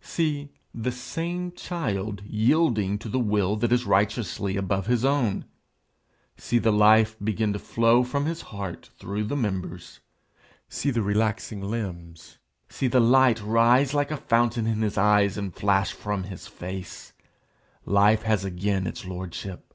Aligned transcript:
See 0.00 0.54
the 0.72 0.90
same 0.90 1.52
child 1.52 2.22
yielding 2.24 2.98
to 3.00 3.10
the 3.10 3.18
will 3.18 3.56
that 3.56 3.70
is 3.72 3.84
righteously 3.84 4.56
above 4.56 4.86
his 4.86 5.04
own; 5.04 5.44
see 6.38 6.56
the 6.58 6.72
life 6.72 7.14
begin 7.22 7.52
to 7.52 7.58
flow 7.58 8.02
from 8.02 8.24
the 8.24 8.32
heart 8.42 8.88
through 8.98 9.24
the 9.24 9.36
members; 9.36 10.00
see 10.66 10.90
the 10.90 11.02
relaxing 11.02 11.60
limbs; 11.60 12.38
see 12.70 12.86
the 12.88 13.00
light 13.00 13.42
rise 13.42 13.92
like 13.92 14.10
a 14.10 14.16
fountain 14.16 14.66
in 14.66 14.80
his 14.80 14.96
eyes, 14.96 15.36
and 15.36 15.54
flash 15.54 15.92
from 15.92 16.22
his 16.22 16.46
face! 16.46 17.12
Life 17.84 18.22
has 18.22 18.46
again 18.46 18.86
its 18.86 19.04
lordship! 19.04 19.74